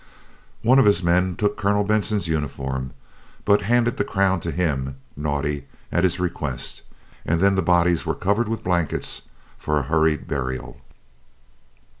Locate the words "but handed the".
3.45-4.03